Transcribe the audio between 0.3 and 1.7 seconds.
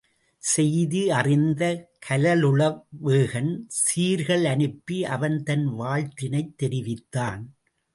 செய்தி அறிந்த